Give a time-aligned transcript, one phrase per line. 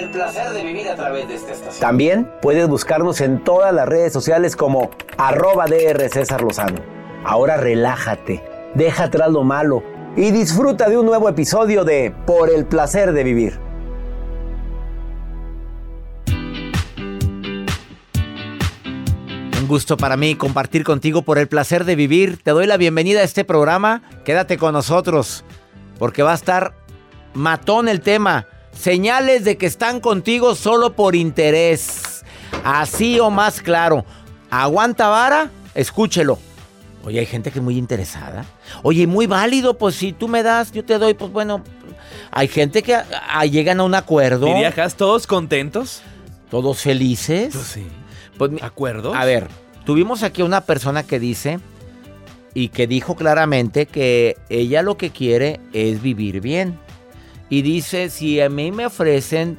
[0.00, 1.80] el placer de vivir a través de esta estación.
[1.80, 6.80] También puedes buscarnos en todas las redes sociales como arroba DR César Lozano.
[7.24, 8.42] Ahora relájate,
[8.74, 9.82] deja atrás lo malo
[10.16, 13.58] y disfruta de un nuevo episodio de Por el placer de vivir.
[19.60, 22.42] Un gusto para mí compartir contigo por el placer de vivir.
[22.42, 24.02] Te doy la bienvenida a este programa.
[24.24, 25.44] Quédate con nosotros
[25.98, 26.72] porque va a estar
[27.34, 28.46] matón el tema.
[28.72, 32.24] Señales de que están contigo solo por interés.
[32.64, 34.04] Así o más claro.
[34.50, 35.50] ¿Aguanta vara?
[35.74, 36.38] Escúchelo.
[37.04, 38.44] Oye, hay gente que es muy interesada.
[38.82, 41.62] Oye, muy válido, pues si tú me das, yo te doy, pues bueno.
[42.30, 42.96] Hay gente que
[43.50, 44.46] llegan a un acuerdo.
[44.46, 46.02] ¿Dirías todos contentos?
[46.50, 47.54] ¿Todos felices?
[47.54, 47.86] Pues sí.
[48.36, 49.16] Pues, ¿Acuerdos?
[49.16, 49.48] A ver,
[49.84, 51.60] tuvimos aquí una persona que dice
[52.54, 56.78] y que dijo claramente que ella lo que quiere es vivir bien.
[57.50, 59.58] Y dice, si a mí me ofrecen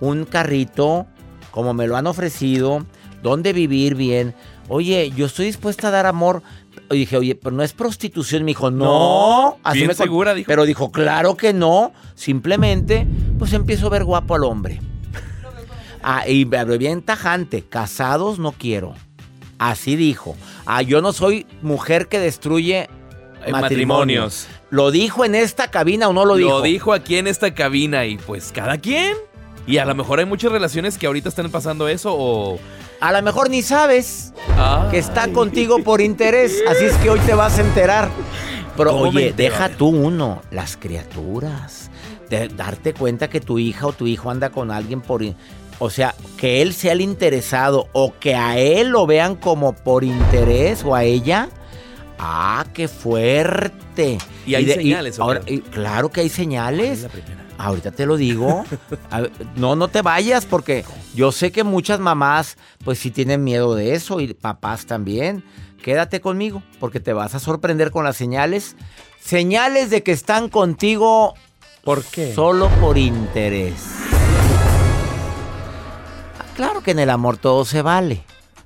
[0.00, 1.06] un carrito,
[1.50, 2.86] como me lo han ofrecido,
[3.22, 4.34] donde vivir bien,
[4.68, 6.42] oye, yo estoy dispuesta a dar amor.
[6.90, 8.44] Y dije, oye, pero no es prostitución.
[8.44, 9.58] Me dijo, no.
[9.64, 10.46] así bien me segura, dijo.
[10.46, 11.92] Pero dijo, claro que no.
[12.14, 13.06] Simplemente,
[13.38, 14.80] pues empiezo a ver guapo al hombre.
[16.02, 18.94] Ah, y bien tajante, casados no quiero.
[19.58, 20.36] Así dijo.
[20.66, 22.88] Ah, yo no soy mujer que destruye
[23.50, 24.46] matrimonios.
[24.70, 26.50] ¿Lo dijo en esta cabina o no lo dijo?
[26.50, 29.16] Lo dijo aquí en esta cabina y pues cada quien.
[29.66, 32.58] Y a lo mejor hay muchas relaciones que ahorita están pasando eso o...
[33.00, 34.32] A lo mejor ni sabes
[34.92, 38.08] que está contigo por interés, así es que hoy te vas a enterar.
[38.76, 41.90] Pero oye, deja tú uno, las criaturas.
[42.30, 45.22] De darte cuenta que tu hija o tu hijo anda con alguien por...
[45.80, 50.04] O sea, que él sea el interesado o que a él lo vean como por
[50.04, 51.48] interés o a ella
[52.24, 54.16] Ah, qué fuerte.
[54.46, 55.18] Y hay señales.
[55.72, 57.08] claro que hay señales.
[57.58, 58.64] Ahorita te lo digo.
[59.56, 60.84] no, no te vayas porque
[61.16, 65.42] yo sé que muchas mamás pues sí tienen miedo de eso y papás también.
[65.82, 68.76] Quédate conmigo porque te vas a sorprender con las señales.
[69.20, 71.34] Señales de que están contigo.
[71.82, 72.32] ¿Por qué?
[72.32, 73.82] Solo por interés.
[76.54, 78.22] Claro que en el amor todo se vale.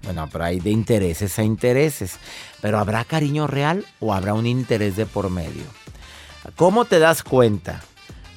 [0.07, 2.19] Bueno, pero hay de intereses a intereses.
[2.63, 5.65] Pero ¿habrá cariño real o habrá un interés de por medio?
[6.55, 7.83] ¿Cómo te das cuenta?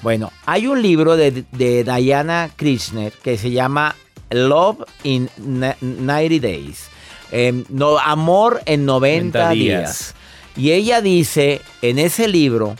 [0.01, 3.95] Bueno, hay un libro de, Diana Krishner que se llama
[4.31, 6.87] Love in 90 Days.
[7.31, 10.15] Em, no, amor en 90, días.
[10.55, 12.75] Y ella dice en ese libro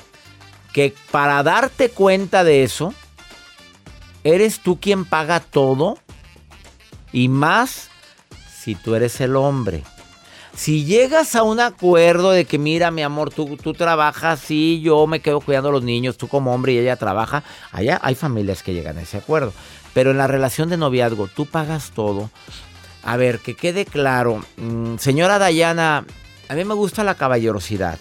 [0.74, 2.94] que para darte cuenta de eso,
[4.24, 5.98] eres tú quien paga todo
[7.12, 7.89] y más
[8.60, 9.84] si tú eres el hombre.
[10.56, 15.08] Si llegas a un acuerdo de que, mira, mi amor, tú, tú trabajas, sí, yo
[15.08, 18.64] me quedo cuidando a los niños, tú como hombre y ella trabaja, allá hay familias
[18.64, 19.54] que llegan a ese acuerdo.
[19.94, 22.30] Pero en la relación de noviazgo, tú pagas todo.
[23.04, 26.06] A ver, que quede claro, mm, señora Dayana,
[26.50, 28.00] a mí me gusta la caballerosidad.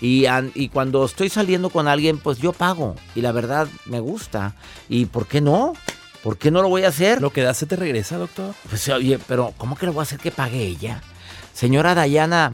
[0.00, 2.94] Y, y, cuando estoy saliendo con alguien, pues yo pago.
[3.14, 4.54] Y la verdad me gusta.
[4.88, 5.72] ¿Y por qué no?
[6.24, 7.20] ¿Por qué no lo voy a hacer?
[7.20, 8.54] Lo que da se te regresa, doctor.
[8.68, 11.00] Pues oye, pero ¿cómo que lo voy a hacer que pague ella?
[11.52, 12.50] Señora Dayana,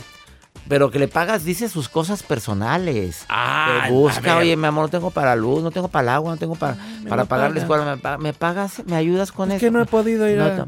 [0.69, 3.25] pero que le pagas, dice sus cosas personales.
[3.29, 6.33] Ah, Te busca, oye, mi amor, no tengo para luz, no tengo para el agua,
[6.33, 6.77] no tengo para,
[7.09, 7.85] para pagar la escuela.
[7.85, 8.83] ¿Me, pa- me pagas?
[8.87, 9.67] ¿Me ayudas con Es eso?
[9.67, 10.67] que no he podido ir No, a...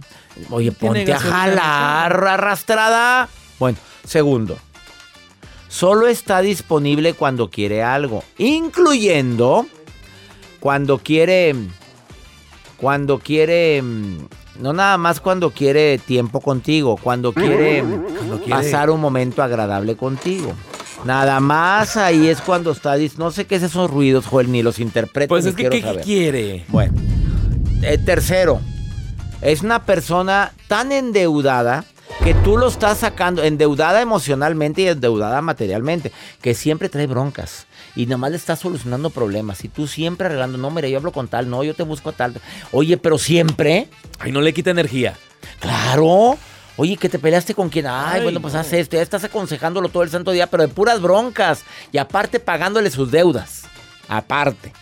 [0.51, 3.29] Oye, ponte a jalar, arrastrada.
[3.59, 3.77] Bueno,
[4.07, 4.57] segundo.
[5.69, 9.67] Solo está disponible cuando quiere algo, incluyendo
[10.61, 11.55] cuando quiere,
[12.83, 14.17] cuando quiere, mm,
[14.59, 20.53] no nada más cuando quiere tiempo contigo, cuando quiere quiere- pasar un momento agradable contigo.
[21.05, 24.81] Nada más ahí es cuando está, no sé qué es esos ruidos, Joel, ni los
[24.81, 25.29] interpreto.
[25.29, 26.05] Pues ni es que, ¿qué, qué saber.
[26.05, 26.65] quiere?
[26.71, 26.95] Bueno,
[27.83, 28.61] eh, tercero,
[29.43, 31.85] es una persona tan endeudada
[32.25, 38.07] que tú lo estás sacando, endeudada emocionalmente y endeudada materialmente, que siempre trae broncas y
[38.07, 41.51] nomás le estás solucionando problemas y tú siempre arreglando, no, mira, yo hablo con tal,
[41.51, 42.35] no, yo te busco a tal.
[42.73, 45.15] Oye, pero siempre, Ay, no le quita energía.
[45.61, 46.39] claro.
[46.79, 48.61] Oye, que te peleaste con quien, ay, Ay, bueno, pues no.
[48.61, 52.41] haz esto, ya estás aconsejándolo todo el santo día, pero de puras broncas y aparte
[52.41, 53.65] pagándole sus deudas.
[54.09, 54.73] Aparte.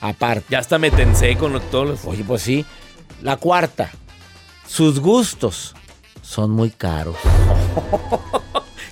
[0.00, 0.44] Aparte.
[0.50, 2.04] Ya hasta me tensé con todos los...
[2.06, 2.66] Oye, pues sí.
[3.22, 3.90] La cuarta,
[4.66, 5.74] sus gustos
[6.22, 7.16] son muy caros.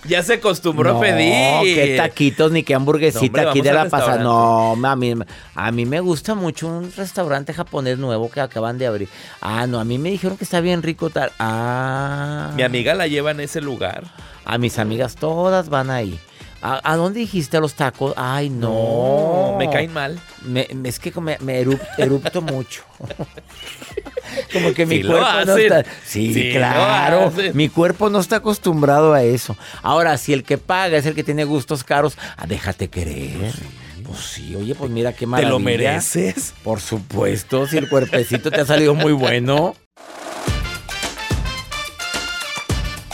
[0.06, 1.74] Ya se acostumbró no, a pedir.
[1.74, 4.22] qué taquitos ni qué hamburguesita hombre, aquí de la pasada.
[4.22, 5.14] No, a mí,
[5.54, 9.08] a mí me gusta mucho un restaurante japonés nuevo que acaban de abrir.
[9.40, 11.32] Ah, no, a mí me dijeron que está bien rico tal.
[11.38, 12.52] Ah.
[12.54, 14.04] Mi amiga la lleva en ese lugar.
[14.44, 16.18] A mis amigas todas van ahí.
[16.66, 18.14] ¿A, a dónde dijiste los tacos?
[18.16, 19.54] Ay, no.
[19.58, 20.18] Me caen mal.
[20.46, 22.82] Me- me- es que me, me erup- erupto mucho.
[24.52, 25.84] Como que mi Sí cuerpo no está.
[26.06, 27.30] Sí, claro.
[27.52, 29.56] Mi cuerpo no está acostumbrado a eso.
[29.82, 33.52] Ahora, si el que paga es el que tiene gustos caros, ah, déjate querer.
[34.06, 35.50] Pues sí, oye, pues mira qué ¿Te maravilla.
[35.50, 36.54] lo mereces?
[36.64, 39.76] Por supuesto, si el cuerpecito te ha salido muy bueno.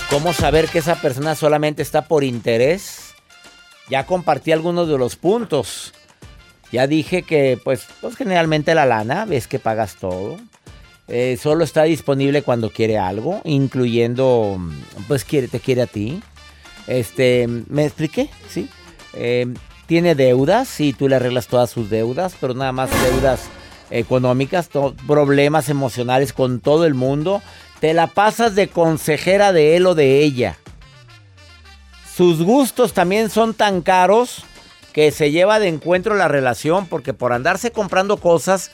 [0.08, 3.09] ¿Cómo saber que esa persona solamente está por interés?
[3.90, 5.92] Ya compartí algunos de los puntos.
[6.72, 10.38] Ya dije que, pues, pues generalmente la lana, ves que pagas todo.
[11.08, 14.60] Eh, solo está disponible cuando quiere algo, incluyendo,
[15.08, 16.22] pues, quiere, te quiere a ti.
[16.86, 18.30] Este, ¿me expliqué?
[18.48, 18.68] Sí.
[19.12, 19.52] Eh,
[19.86, 23.48] tiene deudas y tú le arreglas todas sus deudas, pero nada más deudas
[23.90, 24.70] económicas,
[25.08, 27.42] problemas emocionales con todo el mundo.
[27.80, 30.59] Te la pasas de consejera de él o de ella.
[32.16, 34.44] Sus gustos también son tan caros
[34.92, 38.70] que se lleva de encuentro la relación porque por andarse comprando cosas,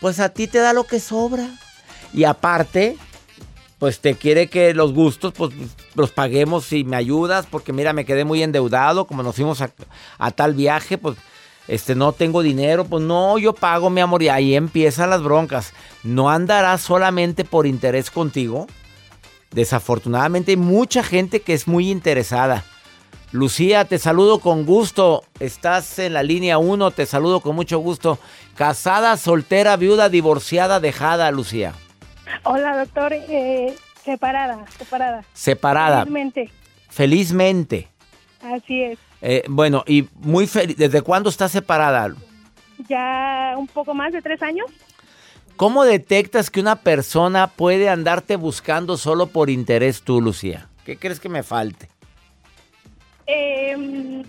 [0.00, 1.48] pues a ti te da lo que sobra.
[2.12, 2.96] Y aparte,
[3.78, 5.52] pues te quiere que los gustos pues
[5.94, 10.30] los paguemos si me ayudas porque mira, me quedé muy endeudado, como nos fuimos a,
[10.32, 11.16] tal viaje, pues
[11.68, 15.72] este no tengo dinero, pues no, yo pago, mi amor, y ahí empiezan las broncas.
[16.02, 18.66] No andará solamente por interés contigo.
[19.52, 22.64] Desafortunadamente hay mucha gente que es muy interesada.
[23.32, 25.22] Lucía, te saludo con gusto.
[25.38, 28.18] Estás en la línea 1, te saludo con mucho gusto.
[28.56, 31.72] Casada, soltera, viuda, divorciada, dejada, Lucía.
[32.44, 33.12] Hola, doctor.
[33.12, 33.74] Eh,
[34.04, 35.24] separada, separada.
[35.32, 36.50] Separada, Felizmente.
[36.88, 37.88] felizmente.
[38.42, 38.98] Así es.
[39.22, 40.76] Eh, bueno, y muy feliz.
[40.76, 42.12] ¿Desde cuándo estás separada?
[42.88, 44.66] Ya un poco más de tres años.
[45.56, 50.68] ¿Cómo detectas que una persona puede andarte buscando solo por interés tú, Lucía?
[50.84, 51.90] ¿Qué crees que me falte?
[53.32, 54.22] Eh,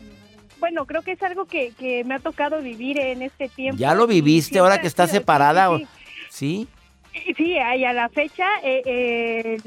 [0.59, 3.79] bueno, creo que es algo que, que me ha tocado vivir en este tiempo.
[3.79, 5.75] ¿Ya lo viviste ahora que estás separada?
[5.77, 5.87] Sí, sí,
[6.29, 6.67] ¿Sí?
[6.67, 7.33] sí.
[7.35, 9.57] Sí, y a la fecha eh, eh,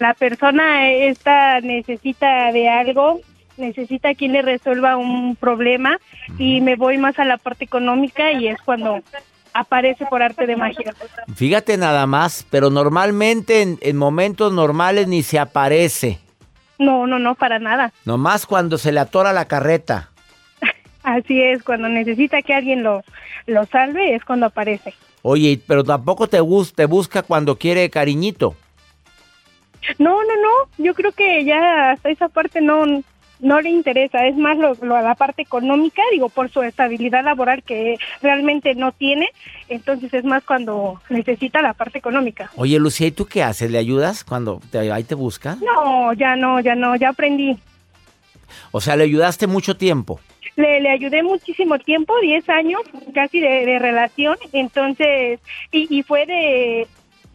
[0.00, 3.20] la persona esta necesita de algo,
[3.56, 5.98] necesita quien le resuelva un problema
[6.36, 9.02] y me voy más a la parte económica y es cuando
[9.52, 10.92] aparece por arte de magia.
[11.34, 16.18] Fíjate nada más, pero normalmente en, en momentos normales ni se aparece.
[16.80, 17.92] No, no, no, para nada.
[18.06, 20.08] Nomás cuando se le atora la carreta.
[21.02, 23.04] Así es, cuando necesita que alguien lo,
[23.46, 24.94] lo salve es cuando aparece.
[25.22, 28.54] Oye, pero tampoco te, bus- te busca cuando quiere cariñito.
[29.98, 33.02] No, no, no, yo creo que ya hasta esa parte no,
[33.40, 37.62] no le interesa, es más lo, lo- la parte económica, digo, por su estabilidad laboral
[37.62, 39.28] que realmente no tiene,
[39.68, 42.50] entonces es más cuando necesita la parte económica.
[42.56, 43.70] Oye, Lucía, ¿y tú qué haces?
[43.70, 45.56] ¿Le ayudas cuando te, ahí te busca?
[45.56, 47.56] No, ya no, ya no, ya aprendí.
[48.72, 50.20] O sea, le ayudaste mucho tiempo.
[50.56, 52.82] Le, le ayudé muchísimo tiempo, 10 años
[53.14, 55.40] casi de, de relación, entonces,
[55.72, 56.86] y, y fue de,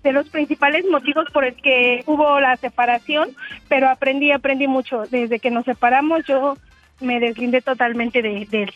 [0.06, 3.36] de los principales motivos por el que hubo la separación,
[3.68, 5.04] pero aprendí, aprendí mucho.
[5.10, 6.56] Desde que nos separamos yo
[7.02, 8.74] me deslindé totalmente de, de él.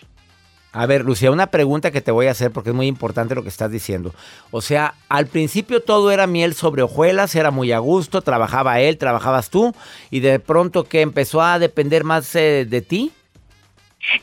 [0.72, 3.44] A ver, Lucía, una pregunta que te voy a hacer porque es muy importante lo
[3.44, 4.14] que estás diciendo.
[4.50, 8.98] O sea, al principio todo era miel sobre hojuelas, era muy a gusto, trabajaba él,
[8.98, 9.76] trabajabas tú,
[10.10, 13.12] y de pronto que empezó a depender más eh, de ti.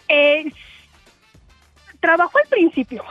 [0.08, 0.52] Eh,
[2.06, 3.02] trabajó al principio.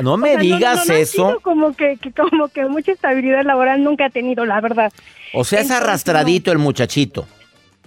[0.00, 1.38] No me O sea, no- digas no, eso.
[1.42, 4.92] como que, que- como que mucha estabilidad laboral nunca ha tenido, la verdad.
[5.32, 7.26] O sea, es arrastradito el muchachito.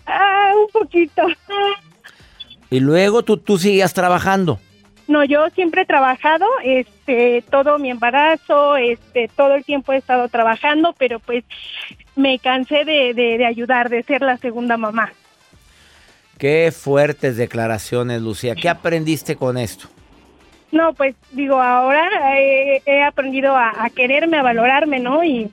[0.05, 1.21] Ah, un poquito.
[2.69, 4.59] Y luego tú, tú seguías trabajando.
[5.07, 10.27] No, yo siempre he trabajado, este, todo mi embarazo, este, todo el tiempo he estado
[10.29, 11.43] trabajando, pero pues
[12.15, 15.11] me cansé de, de, de ayudar, de ser la segunda mamá.
[16.37, 18.55] Qué fuertes declaraciones, Lucía.
[18.55, 19.87] ¿Qué aprendiste con esto?
[20.71, 22.07] No, pues digo, ahora
[22.39, 25.23] he aprendido a, quererme, a valorarme, ¿no?
[25.23, 25.51] Y,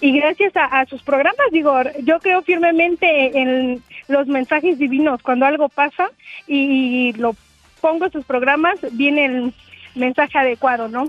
[0.00, 5.22] y gracias a, a sus programas, digo, yo creo firmemente en los mensajes divinos.
[5.22, 6.10] Cuando algo pasa
[6.46, 7.34] y, lo
[7.80, 9.54] pongo en sus programas, viene el
[9.94, 11.08] mensaje adecuado, ¿no?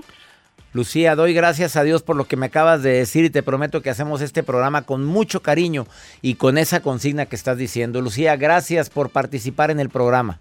[0.72, 3.80] Lucía, doy gracias a Dios por lo que me acabas de decir y te prometo
[3.80, 5.86] que hacemos este programa con mucho cariño
[6.20, 8.00] y con esa consigna que estás diciendo.
[8.00, 10.40] Lucía, gracias por participar en el programa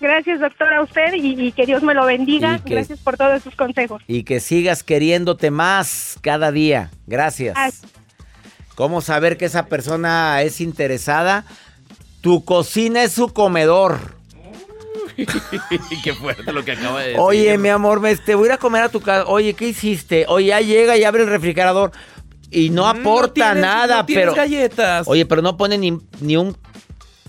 [0.00, 2.58] Gracias, doctora, a usted y, y que Dios me lo bendiga.
[2.60, 4.02] Que- Gracias por todos sus consejos.
[4.06, 6.90] y que sigas queriéndote más cada día.
[7.06, 7.56] Gracias.
[8.76, 11.44] ¿Cómo saber que esa persona es interesada?
[12.20, 14.16] Tu cocina es su comedor.
[16.04, 17.20] Qué fuerte lo que acaba de decir.
[17.20, 19.26] Oye, mi amor, me, te voy a ir a comer a tu casa.
[19.26, 20.26] Oye, ¿qué hiciste?
[20.28, 21.90] Oye, ya llega y abre el refrigerador
[22.52, 25.08] y no aporta tienes- nada, no tienes pero galletas.
[25.08, 26.56] Oye, pero no pone ni, ni un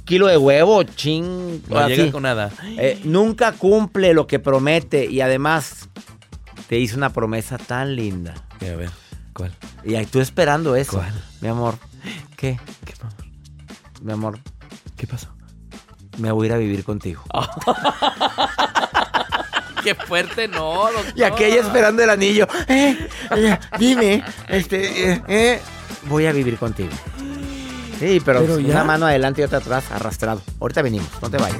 [0.10, 1.62] kilo de huevo, ching.
[1.68, 1.96] No así.
[1.96, 2.50] llega con nada.
[2.64, 5.88] Eh, nunca cumple lo que promete y además
[6.68, 8.34] te hizo una promesa tan linda.
[8.60, 8.90] A ver,
[9.34, 9.54] ¿cuál?
[9.86, 10.98] Y ahí tú esperando eso.
[10.98, 11.14] ¿Cuál?
[11.42, 11.76] Mi amor,
[12.36, 12.60] ¿qué?
[12.86, 13.16] ¿Qué, pasó?
[14.02, 14.40] Mi amor,
[14.98, 15.28] ¿Qué pasó?
[16.18, 17.22] me voy a ir a vivir contigo.
[19.84, 21.14] Qué fuerte, no, doctor.
[21.16, 22.48] Y aquella esperando el anillo.
[22.68, 25.62] Eh, eh, dime, este, eh, eh,
[26.10, 26.90] voy a vivir contigo.
[28.00, 28.84] Sí, pero, Pero una ya.
[28.84, 30.42] mano adelante y otra atrás, arrastrado.
[30.60, 31.60] Ahorita venimos, no te vayas.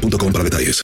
[0.00, 0.82] boostmobile.com para detalles.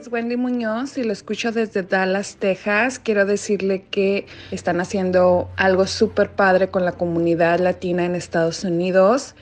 [0.00, 2.98] Es Wendy Muñoz y lo escucho desde Dallas, Texas.
[2.98, 9.34] Quiero decirle que están haciendo algo súper padre con la comunidad latina en Estados Unidos.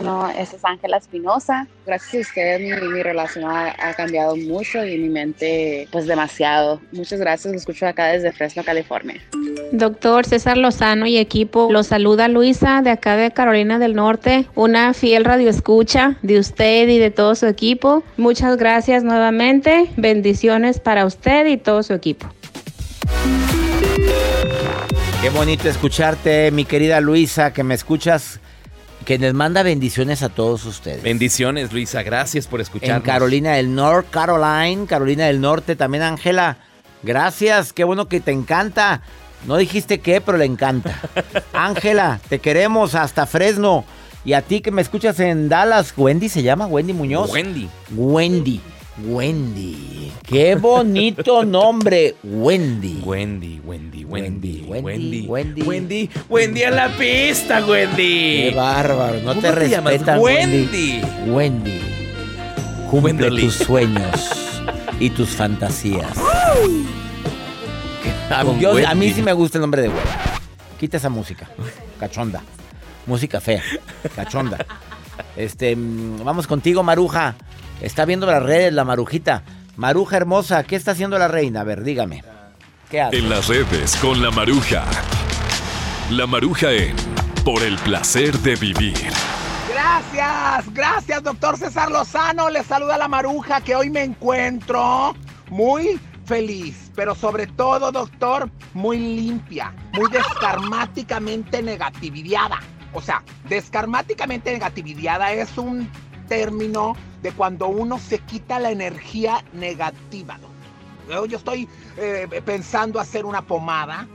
[0.00, 1.66] No, esa es Ángela Espinosa.
[1.86, 6.80] Gracias a ustedes mi, mi relación ha, ha cambiado mucho y mi mente pues demasiado.
[6.92, 9.20] Muchas gracias, lo escucho acá desde Fresno, California.
[9.72, 14.92] Doctor César Lozano y equipo, los saluda Luisa de acá de Carolina del Norte, una
[14.92, 18.02] fiel radioescucha de usted y de todo su equipo.
[18.18, 22.28] Muchas gracias nuevamente, bendiciones para usted y todo su equipo.
[25.22, 28.40] Qué bonito escucharte, mi querida Luisa, que me escuchas,
[29.04, 31.02] que les manda bendiciones a todos ustedes.
[31.02, 32.02] Bendiciones, Luisa.
[32.02, 32.98] Gracias por escucharnos.
[32.98, 36.58] En Carolina del Norte, Caroline, Carolina del Norte, también Ángela.
[37.02, 39.02] Gracias, qué bueno que te encanta.
[39.46, 41.00] No dijiste qué, pero le encanta.
[41.52, 43.84] Ángela, te queremos hasta Fresno.
[44.24, 47.32] Y a ti que me escuchas en Dallas, Wendy se llama, Wendy Muñoz.
[47.32, 47.68] Wendy.
[47.90, 48.60] Wendy.
[48.98, 50.12] Wendy.
[50.22, 53.00] Qué bonito nombre, Wendy.
[53.02, 55.62] Wendy, Wendy, Wendy, Wendy, Wendy, Wendy.
[55.62, 58.50] Wendy, Wendy a la pista, Wendy.
[58.50, 61.00] Qué bárbaro, no ¿Cómo te, respetan, Wendy.
[61.26, 61.80] Wendy.
[62.90, 64.60] Cumple tus sueños
[65.00, 66.18] y tus fantasías.
[68.30, 70.10] A, mí sí me gusta el nombre de Wendy.
[70.78, 71.48] Quita esa música.
[71.98, 72.42] Cachonda.
[73.06, 73.62] Música fea.
[74.14, 74.58] Cachonda.
[75.36, 77.34] Este, mm, vamos contigo, Maruja.
[77.82, 79.42] Está viendo las redes la Marujita.
[79.76, 81.62] Maruja hermosa, ¿qué está haciendo la reina?
[81.62, 82.22] A ver, dígame.
[82.88, 83.18] ¿Qué hace?
[83.18, 84.84] En las redes con la maruja.
[86.10, 86.94] La maruja en
[87.44, 88.94] por el placer de vivir.
[89.68, 92.50] Gracias, gracias, doctor César Lozano.
[92.50, 95.16] Le saluda la maruja que hoy me encuentro
[95.50, 102.60] muy feliz, pero sobre todo, doctor, muy limpia, muy descarmáticamente negatividiada.
[102.92, 105.90] O sea, descarmáticamente negatividiada es un
[106.22, 110.38] término de cuando uno se quita la energía negativa.
[111.08, 114.06] Yo, yo estoy eh, pensando hacer una pomada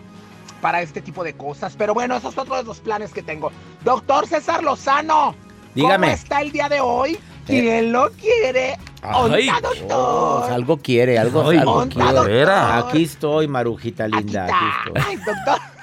[0.61, 3.51] para este tipo de cosas, pero bueno, esos son otros de los planes que tengo.
[3.83, 5.35] Doctor César Lozano,
[5.75, 6.07] Dígame.
[6.07, 7.11] ¿cómo está el día de hoy?
[7.13, 7.19] Eh.
[7.45, 8.77] ¿Quién lo quiere?
[9.01, 9.49] Ay.
[9.89, 12.25] Oh, algo quiere, algo, Ay, algo doctor.
[12.25, 12.51] quiere.
[12.51, 14.45] Aquí estoy, Marujita linda.
[14.45, 15.03] Aquí estoy.
[15.07, 15.76] Ay, doctor.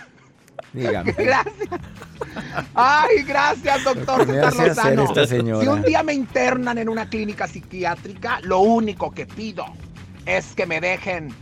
[0.75, 1.13] Dígame.
[1.19, 1.81] Gracias.
[2.75, 5.05] Ay, gracias, doctor César Lozano.
[5.05, 5.61] esta señora.
[5.61, 9.65] Si un día me internan en una clínica psiquiátrica, lo único que pido
[10.27, 11.35] es que me dejen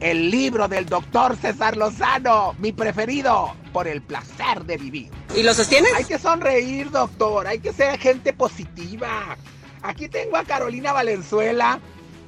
[0.00, 5.10] el libro del doctor César Lozano, mi preferido, por el placer de vivir.
[5.36, 5.92] ¿Y lo sostienes?
[5.94, 7.46] Hay que sonreír, doctor.
[7.46, 9.36] Hay que ser gente positiva.
[9.82, 11.78] Aquí tengo a Carolina Valenzuela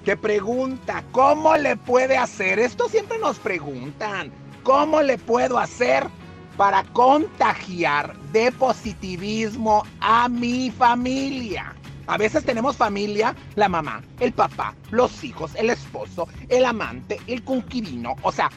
[0.05, 2.59] que pregunta, ¿cómo le puede hacer?
[2.59, 4.33] Esto siempre nos preguntan.
[4.63, 6.07] ¿Cómo le puedo hacer
[6.57, 11.75] para contagiar de positivismo a mi familia?
[12.07, 17.43] A veces tenemos familia, la mamá, el papá, los hijos, el esposo, el amante, el
[17.45, 18.17] conquirino.
[18.23, 18.51] O sea,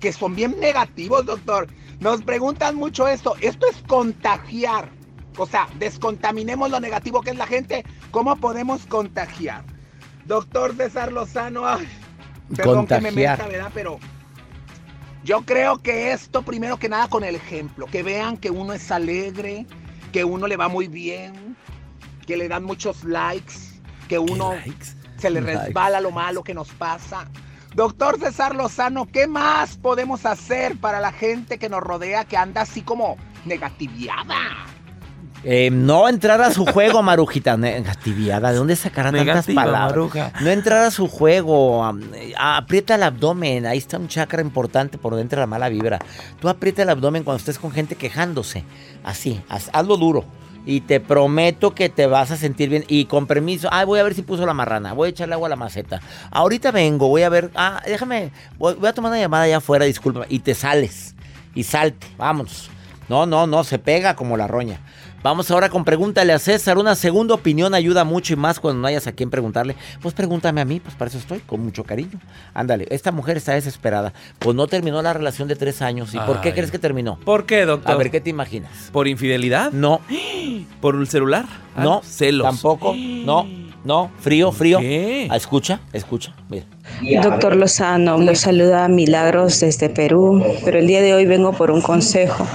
[0.00, 1.66] que son bien negativos, doctor.
[2.00, 3.34] Nos preguntan mucho esto.
[3.40, 4.88] Esto es contagiar.
[5.36, 7.84] O sea, descontaminemos lo negativo que es la gente.
[8.10, 9.64] ¿Cómo podemos contagiar?
[10.24, 11.88] Doctor César Lozano, ay,
[12.56, 13.38] perdón que me Contagiar.
[13.38, 13.70] meta, ¿verdad?
[13.74, 13.98] Pero
[15.26, 17.86] yo creo que esto, primero que nada, con el ejemplo.
[17.86, 19.66] Que vean que uno es alegre,
[20.12, 21.56] que uno le va muy bien,
[22.26, 23.54] que le dan muchos likes,
[24.08, 24.52] que uno
[25.18, 25.64] se le Likes.
[25.64, 27.28] resbala lo malo que nos pasa.
[27.74, 32.60] Doctor César Lozano, ¿qué más podemos hacer para la gente que nos rodea que anda
[32.62, 34.65] así como negativiada?
[35.44, 37.56] Eh, no entrar a su juego, Marujita.
[37.56, 38.50] Negativiada.
[38.50, 39.90] ¿De dónde sacará tantas palabras?
[39.90, 40.32] Maruja.
[40.40, 41.88] No entrar a su juego.
[42.14, 43.64] eh, aprieta el abdomen.
[43.66, 45.98] Ahí está un chakra importante por dentro de la mala vibra.
[46.40, 48.64] Tú aprieta el abdomen cuando estés con gente quejándose.
[49.04, 50.24] Así, haz- hazlo duro.
[50.68, 52.84] Y te prometo que te vas a sentir bien.
[52.88, 54.94] Y con permiso, ay, voy a ver si puso la marrana.
[54.94, 56.00] Voy a echarle agua a la maceta.
[56.32, 57.52] Ahorita vengo, voy a ver.
[57.54, 58.32] Ah, déjame.
[58.58, 60.26] Voy, voy a tomar una llamada allá afuera, disculpa.
[60.28, 61.14] Y te sales.
[61.54, 62.08] Y salte.
[62.18, 62.68] Vámonos.
[63.08, 64.80] No, no, no, se pega como la roña.
[65.22, 66.78] Vamos ahora con pregúntale a César.
[66.78, 69.74] Una segunda opinión ayuda mucho y más cuando no hayas a quien preguntarle.
[70.00, 72.20] Pues pregúntame a mí, pues para eso estoy, con mucho cariño.
[72.54, 74.12] Ándale, esta mujer está desesperada.
[74.38, 76.14] Pues no terminó la relación de tres años.
[76.14, 77.18] ¿Y por qué crees que terminó?
[77.24, 77.92] ¿Por qué, doctor?
[77.92, 78.90] A ver, ¿qué te imaginas?
[78.92, 79.72] ¿Por infidelidad?
[79.72, 80.00] No.
[80.80, 81.44] ¿Por el celular?
[81.74, 82.46] Ah, No, celos.
[82.46, 82.94] Tampoco.
[82.94, 83.46] No,
[83.84, 84.12] no.
[84.20, 84.78] Frío, frío.
[85.30, 86.34] Ah, escucha, escucha.
[86.48, 86.66] Mira.
[87.22, 91.82] Doctor Lozano, me saluda Milagros desde Perú, pero el día de hoy vengo por un
[91.82, 92.46] consejo.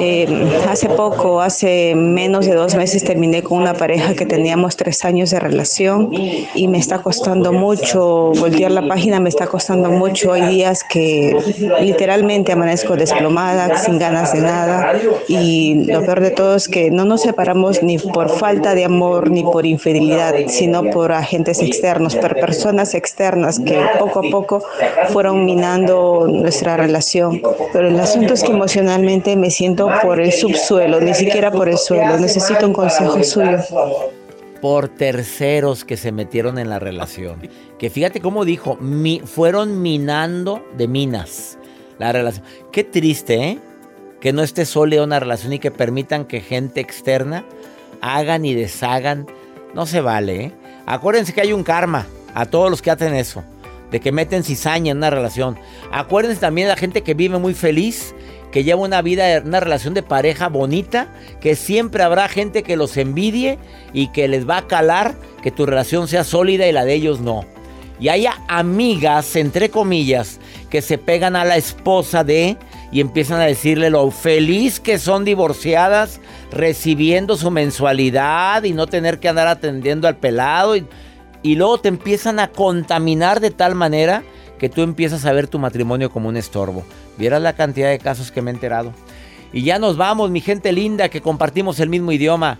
[0.00, 5.04] Eh, hace poco, hace menos de dos meses, terminé con una pareja que teníamos tres
[5.04, 10.32] años de relación y me está costando mucho voltear la página, me está costando mucho.
[10.32, 11.36] Hay días que
[11.80, 14.94] literalmente amanezco desplomada, sin ganas de nada
[15.28, 19.30] y lo peor de todo es que no nos separamos ni por falta de amor
[19.30, 24.62] ni por infidelidad, sino por agentes externos, por personas externas que poco a poco
[25.08, 27.40] fueron minando nuestra relación.
[27.72, 31.78] Pero el asunto es que emocionalmente me siento por el subsuelo, ni siquiera por el
[31.78, 32.18] suelo.
[32.18, 33.58] Necesito un consejo suyo.
[34.60, 37.48] Por terceros que se metieron en la relación.
[37.78, 41.58] Que fíjate cómo dijo, mi- fueron minando de minas
[41.98, 42.44] la relación.
[42.70, 43.58] Qué triste, ¿eh?
[44.20, 47.44] Que no esté sólida una relación y que permitan que gente externa
[48.00, 49.26] hagan y deshagan.
[49.74, 50.52] No se vale, ¿eh?
[50.86, 53.42] Acuérdense que hay un karma a todos los que hacen eso.
[53.90, 55.58] De que meten cizaña en una relación.
[55.90, 58.14] Acuérdense también de la gente que vive muy feliz,
[58.50, 61.08] que lleva una vida, una relación de pareja bonita,
[61.40, 63.58] que siempre habrá gente que los envidie
[63.92, 67.20] y que les va a calar que tu relación sea sólida y la de ellos
[67.20, 67.44] no.
[67.98, 70.40] Y haya amigas, entre comillas,
[70.70, 72.56] que se pegan a la esposa de
[72.90, 79.18] y empiezan a decirle lo feliz que son divorciadas, recibiendo su mensualidad y no tener
[79.18, 80.74] que andar atendiendo al pelado.
[81.42, 84.22] Y luego te empiezan a contaminar de tal manera
[84.58, 86.84] que tú empiezas a ver tu matrimonio como un estorbo.
[87.18, 88.92] Vieras la cantidad de casos que me he enterado.
[89.52, 92.58] Y ya nos vamos, mi gente linda, que compartimos el mismo idioma.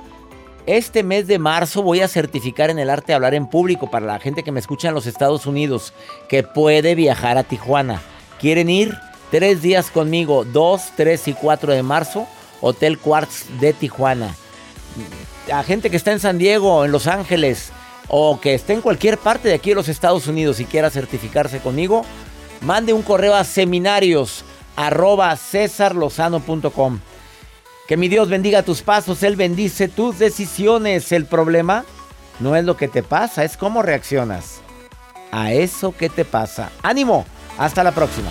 [0.67, 4.07] Este mes de marzo voy a certificar en el arte de hablar en público para
[4.07, 5.93] la gente que me escucha en los Estados Unidos
[6.29, 8.03] que puede viajar a Tijuana.
[8.41, 8.97] ¿Quieren ir?
[9.31, 12.27] Tres días conmigo, 2, 3 y 4 de marzo,
[12.61, 14.35] Hotel Quartz de Tijuana.
[15.53, 17.73] A gente que está en San Diego, en Los Ángeles
[18.15, 21.61] o que esté en cualquier parte de aquí de los Estados Unidos y quiera certificarse
[21.61, 22.05] conmigo,
[22.61, 24.45] mande un correo a seminarios.
[27.89, 31.11] Que mi Dios bendiga tus pasos, Él bendice tus decisiones.
[31.11, 31.87] El problema
[32.39, 34.61] no es lo que te pasa, es cómo reaccionas
[35.31, 36.71] a eso que te pasa.
[36.83, 37.25] Ánimo,
[37.57, 38.31] hasta la próxima.